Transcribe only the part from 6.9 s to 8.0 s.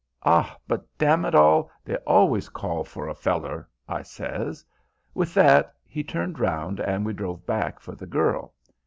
we drove back for